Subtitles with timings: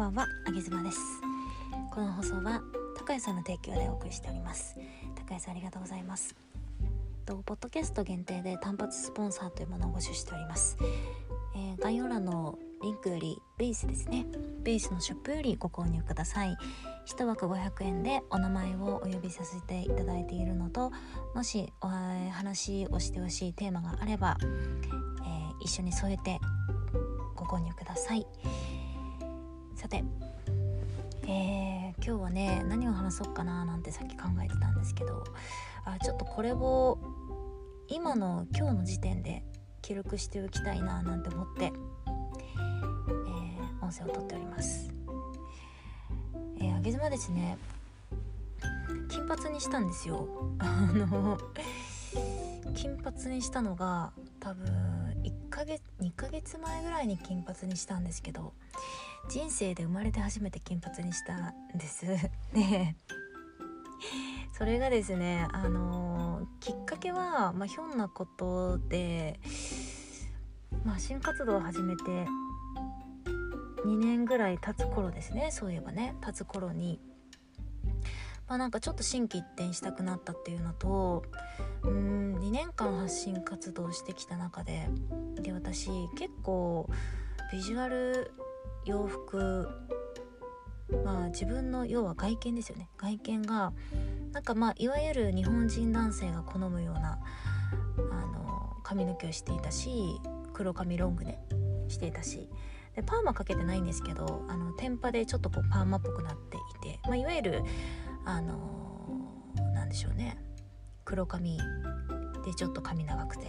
[0.00, 0.98] ばんはあげずまです。
[1.90, 2.62] この放送は
[2.96, 4.74] 高谷さんの提供でお送りしております。
[5.14, 6.34] 高谷さんありがとうございます。
[7.26, 10.78] とポッドキャスト限定で単発スポンサーというものを募集しております、
[11.54, 14.24] えー、概要欄のリンクよりベースですね。
[14.62, 16.56] ベースのショップよりご購入ください。
[17.06, 20.92] 1枠500円でお名前をお呼びさせていただいているのと
[21.34, 26.40] もしお話をしてほしいテーマがあれば、えー、一緒に添えて
[27.36, 28.26] ご購入ください。
[29.80, 30.04] さて、
[31.24, 35.24] えー、今日はね何を話そうかななんてさっき考えてたんですけど。
[35.84, 36.98] あちょっとこれを
[37.88, 39.42] 今の今日の時点で
[39.82, 44.92] 記録しておきたいななんて思って、えー、音声をとっております。
[46.58, 47.56] えー、あげずまですね。
[49.08, 50.28] 金髪にしたんですよ。
[50.60, 51.38] あの
[52.74, 54.66] 金髪にしたのが多分
[55.22, 58.52] 1ヶ月2ヶ月前ぐらいに金髪にしたんですけど。
[59.30, 62.04] 人生で生まれて初めて金髪にしたんです。
[62.52, 62.96] ね。
[64.52, 69.40] それがですねあのきっかけは、まあ、ひょんなことで、
[70.84, 72.02] まあ、新活動を始めて
[73.86, 76.16] 2年ぐらい経つ頃ですねそういえばね。
[76.20, 77.00] 経つ頃に。
[78.48, 81.22] まあなんかちょっと心機一転したくなったっていうのと
[81.84, 84.88] うん2年間発信活動してきた中で
[85.36, 86.90] で私結構
[87.52, 88.32] ビジュアル
[88.84, 89.68] 洋服。
[91.04, 92.88] まあ自分の要は外見ですよね。
[92.96, 93.72] 外見が
[94.32, 97.20] なんかまあいわゆる日本人男性が好むような
[98.10, 100.20] あの髪の毛をしていたし
[100.52, 101.40] 黒髪ロングね
[101.88, 102.48] していたし。
[102.96, 107.62] でパーマかけてないんですけどあの天パでちょっとこうパーマっぽくなっていて、まあ、いわゆる
[108.24, 108.58] あの
[109.74, 110.36] なんでしょうね。
[111.04, 111.56] 黒髪
[112.44, 113.46] でちょっと髪長くて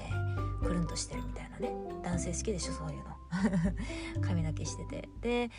[0.63, 1.73] くるんとしてるみたいなね。
[2.03, 3.10] 男性好きでしょそういうの。
[4.21, 5.09] 髪の毛してて。
[5.21, 5.51] で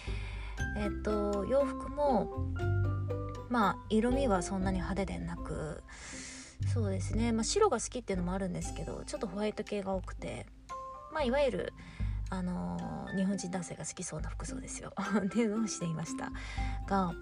[0.77, 2.53] えっと洋服も
[3.49, 5.83] まあ色味はそんなに派手でなく
[6.73, 10.47] そうですね、まあ、白が好きっていうのもあるんですけどちょっとホワイト系が多くて
[11.13, 11.73] まあいわゆる
[12.31, 14.95] あのー、日本人男性が好きそうな服装ですよ。
[15.23, 16.33] っていうのをしていました？
[16.87, 17.13] が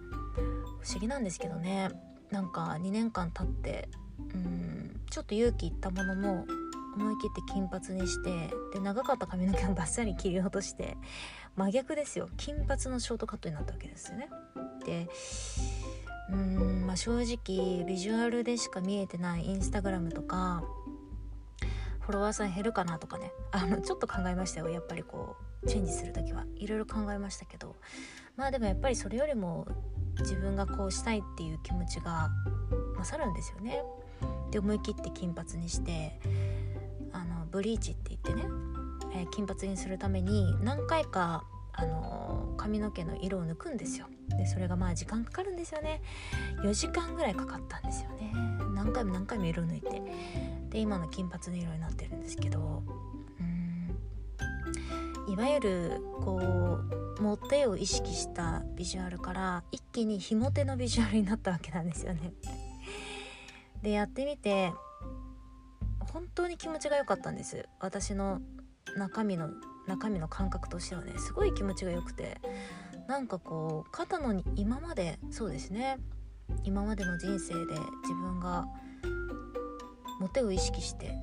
[0.80, 1.90] 不思議なんですけどね。
[2.30, 3.88] なんか2年間経って
[4.32, 6.46] うんちょっと勇気いったものの
[6.96, 10.96] 思い切って金髪にしてで長かった髪の毛をバッサリ切り落として
[11.56, 12.28] 真逆ですよ。
[12.36, 14.28] 金髪のショートカットになったわけですよね。
[14.84, 15.08] で
[16.30, 20.62] うーんまあ正直ビジュアルでしか見えてないインスタグラムとか
[22.00, 23.32] フォロワーさん減るかなとかね。
[23.52, 24.68] あのちょっと考えましたよ。
[24.68, 26.44] やっぱりこうチェンジする時は。
[26.56, 27.76] いろいろ考えましたけど。
[28.36, 29.66] まあでもやっぱりそれよりも
[30.20, 32.30] 自分がこうしたいっていう気持ちが
[32.96, 33.82] 勝るんですよね。
[34.50, 36.20] で思い切って金髪にして
[37.50, 38.48] ブリーチって言ってね、
[39.14, 44.06] えー、金髪にするために何回かあの髪の毛の色を抜くんですよ。
[44.28, 46.02] でそれがまあ時間かかるんですよね。
[46.62, 48.32] 4時間ぐらいかかったんですよね。
[48.74, 50.02] 何回も何回も色抜いて。
[50.70, 52.82] で今の金髪の色になってるんですけど
[53.40, 55.32] うん。
[55.32, 56.78] いわゆるこ
[57.18, 62.32] うモテを意識したビジュアルから一気にひも手のビジュアルになったわけなんですよね。
[63.82, 64.72] でやってみて
[66.12, 68.40] 本当に気持ちが良かったんです私の
[68.96, 69.50] 中身の
[69.86, 72.40] 中身の感覚としてはねすごい気持ちが良くて
[73.08, 75.98] なんかこう肩のに今までそうですね
[76.64, 77.60] 今までの人生で
[78.02, 78.66] 自分が
[80.20, 81.14] モテを意識して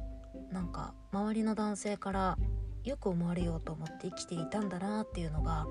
[0.51, 2.37] なんか周りの男性から
[2.83, 5.67] よく思われようと思って生きていたんだなっていうのが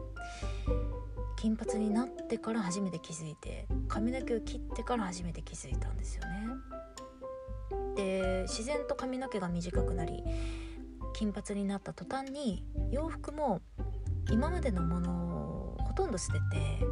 [1.36, 6.75] 金髪になってから初めて気づいて髪の毛を切ってから初めて気づいたんですよね。
[7.96, 10.22] で自然と髪の毛が短くなり
[11.14, 13.62] 金髪になった途端に洋服も
[14.30, 16.84] 今までのものをほとんど捨てて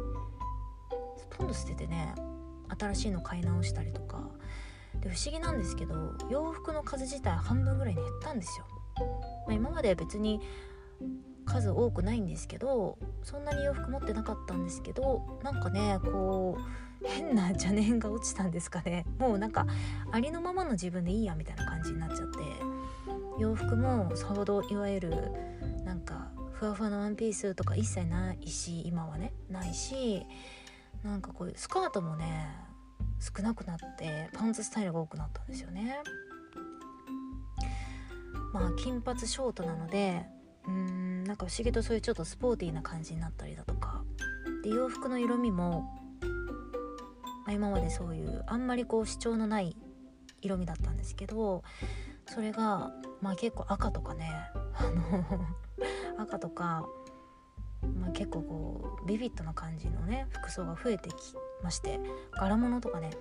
[0.89, 2.15] ほとんど捨ててね
[2.79, 4.29] 新しいの買い直したりとか
[5.01, 8.65] で不思議なんですけど洋服の数自体半分ぐらいに減ったんですよ。
[9.45, 10.39] まあ、今までは別に
[11.45, 16.57] 数多くないんですけどそんなに洋服持ってなかったんですけどなんかねこ
[16.94, 19.05] う変な邪念が落ちたんですかね。
[19.19, 19.65] もうなんか
[20.11, 22.39] ありのままの自分でいいやみたいな感じになっちゃって。
[23.37, 25.31] 洋服もさほどいわゆる
[25.83, 29.33] なんかふわふわのワンピースとか一切ないし今はね。
[29.49, 30.25] ないし
[31.03, 32.49] なんかこういうスカートもね
[33.19, 35.97] 少なくなってパンツスタイルが多くなったんですよね。
[38.53, 40.25] まあ金髪ショートなので
[40.65, 44.03] うーんなんか不思議とそういうちょっとスポーティーな感じになったりだとか。
[44.63, 45.83] で洋服の色味も、
[47.45, 49.75] まあ、今までそういうあんまりこう主張のない
[50.41, 51.63] 色味だったんですけど
[52.27, 54.31] それがまあ結構赤とかね
[54.73, 54.83] あ
[55.13, 55.45] の
[56.23, 56.87] 赤とか
[57.99, 61.13] まあ、結構こうビビッドな感じのね服装が増えてき
[61.63, 61.99] まして
[62.31, 63.11] 柄物とかね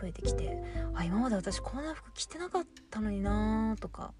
[0.00, 0.62] 増えてきて
[0.94, 4.14] あ今まで私こんな服着てなかったのになーとか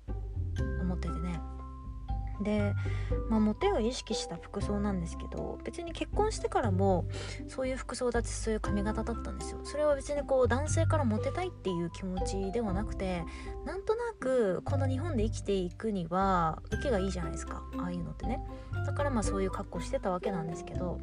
[0.80, 1.40] 思っててね。
[2.42, 2.74] で、
[3.28, 7.06] まあ、モテを意識した服装なんですけど別に結婚してからも
[7.48, 9.60] そういう服装だってそういう髪型だったんですよ。
[9.64, 13.24] それは別にこう男性からモテたいっていう気持ちではなくて
[13.64, 17.62] なんとなくこの日本で生きていくには受けがいいじゃないですか。
[17.78, 18.40] ああいうのってね。
[18.86, 20.98] だからまあそういう格好してたわけなんですけど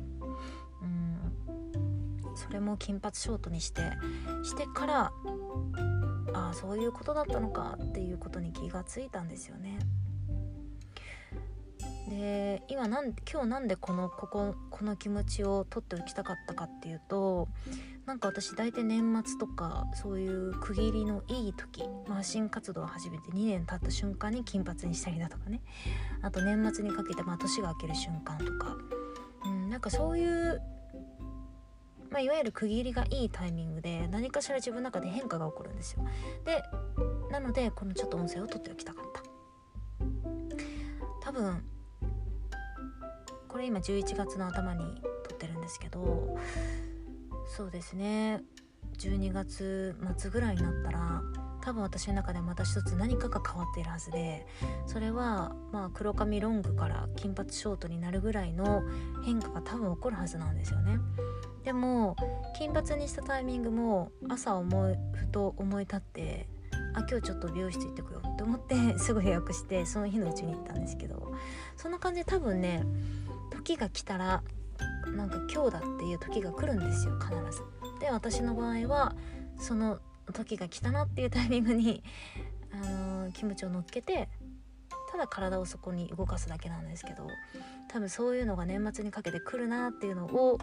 [0.81, 1.09] うん。
[2.35, 3.81] それも金髪ショートにして
[4.43, 5.11] してから
[6.33, 9.79] ああそういうことだったのかっていうことに気がついたんですよね。
[12.09, 17.47] で今なん今日なんでこのこここの気持ちを取っておきたかったかっていうと
[18.07, 25.61] なんか私大体年末とかそういう区切りのいい時、まあ、新活動を始めて2年経った瞬間に金髪にしたりだとかね。
[26.23, 28.75] あと年末にかけて、まあ、年が明ける瞬間とか、
[29.45, 30.59] うん、なんかそういう、
[32.09, 36.03] まあ、いわゆる区切りがいいタイミングで何かしら自分の中で変化が起こるんですよ。
[36.45, 36.63] で
[37.31, 39.21] なのでこのちょっと音声を取っておきたかった。
[41.21, 41.63] 多分
[43.59, 44.83] れ今11月の頭に
[45.27, 46.37] 撮ってるんですけど
[47.55, 48.41] そうですね。
[48.97, 51.21] 12月末ぐらいになったら
[51.61, 54.45] 多分私の中でまた一つ何かが変わっているはずで
[54.85, 58.83] それはまあ黒髪ロングから金髪ショートになるぐらいの
[59.23, 60.99] 変化が多分起こるはずなんですよね。
[61.63, 62.15] でも
[62.57, 66.47] 金髪にしたタイミングも朝思いふと思い立って
[66.93, 71.33] あ今日ちょっと美容室行ってこよって思ってすぐ予約してその日のうちに行ったんですけど
[71.75, 72.83] そんな感じで多分ね
[73.59, 74.41] 時が来たら
[75.15, 77.63] なんか今日だっていう時が来るんですよ必ず。
[77.99, 79.15] で私の場合は
[79.57, 79.99] その
[80.33, 82.03] 時が来たなっていうタイミングに、
[82.71, 84.29] あのー、気持ちを乗っけて
[85.11, 87.27] ただ体をそこに動かすだけなんですけど
[87.89, 90.59] 多分そういうのが年末にかけて来るなっていうのを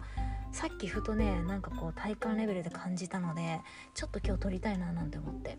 [0.53, 3.59] さっきふとねなんかこう体感レベルで感じたので
[3.93, 5.57] ちょっと今日撮りたいななんて思って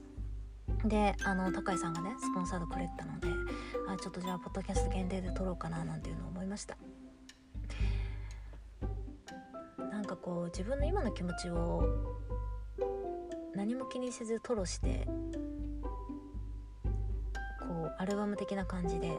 [0.86, 3.28] であの高井さんがねスポンサードくれたので
[3.88, 6.78] あちょっとじゃあポッドキャスト限定で撮ろうかななんていうのを思いました
[10.22, 11.82] こう自分の今の気持ちを
[13.54, 15.06] 何も気にせず吐露して
[17.60, 19.18] こうアルバム的な感じで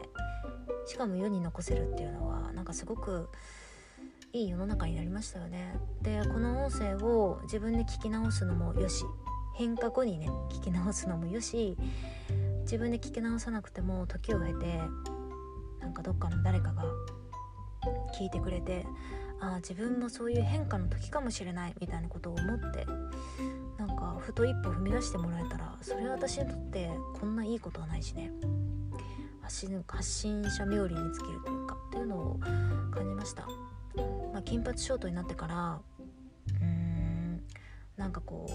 [0.86, 3.28] しかも世に残せるっていうのはなんかすごく
[4.32, 5.74] いい世の中になりましたよね。
[6.02, 9.04] でこの音声を自分で聞き直すのもよし
[9.56, 11.76] 変化後にね聞き直すのもよし
[12.62, 14.80] 自分で聞き直さなくても時を経て
[15.80, 16.84] なんかどっかの誰かが
[18.18, 18.86] 聞いてくれて
[19.40, 22.86] ああ自分もそういう変化の時かもしれないみたいなことを思って
[23.78, 28.30] なんかふと一歩踏み出してもらえたらそれは私にとってこんないいことはないしね。
[29.50, 32.40] 発信発信者冥利に尽きるというかっていうのを
[32.92, 33.48] 感じました、
[34.32, 35.80] まあ、金髪ショートになってから
[36.60, 37.42] うーん
[37.96, 38.46] なんかこ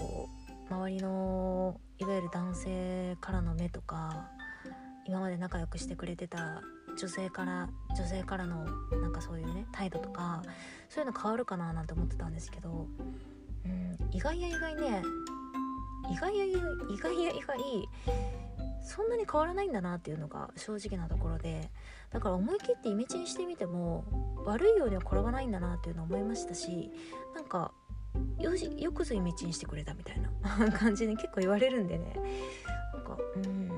[0.70, 4.30] う周りのいわゆる男性からの目とか
[5.06, 6.62] 今まで仲良くしてくれてた
[6.96, 8.64] 女性から女性からの
[9.00, 10.42] なんかそういうね態度とか
[10.88, 12.86] そういうの変わるかななんて思ってたんですけど、
[13.64, 15.02] うん、意外や意外ね
[16.10, 16.52] 意外や意
[16.98, 17.88] 外や意外
[18.82, 21.70] そんなに変わらないんだなっていうのが正直なところで
[22.10, 24.04] だから思い切ってイメチェンしてみても
[24.44, 26.90] 悪いようには転ばないんだなっていうのを思いましたし
[27.34, 27.72] なんか
[28.38, 30.30] よしよくぞイメチェンしてくれたみたいな
[30.72, 32.14] 感じに結構言われるんでね。
[32.94, 33.70] なんかうん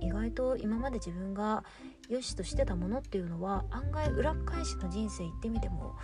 [0.00, 1.64] 意外と今まで自分が
[2.08, 5.94] 良しとしてたものっていうのは案外裏返しの人生行ってみても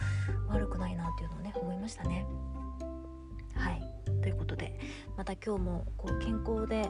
[0.49, 2.27] 悪くないなっていうのをね思いましたね。
[3.55, 3.83] はい。
[4.23, 4.79] ということで
[5.17, 6.89] また今日もこう健康で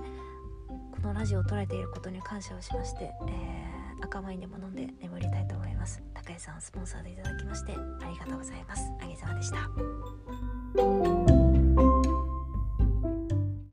[0.69, 6.03] このラジオを捉えていることに感謝をしまして、えー、赤ワインでも飲んで眠りたいと思います。
[6.15, 8.83] 高井さんスポンサーでいただきましてありがとうございます。
[9.01, 11.34] あげざわでした。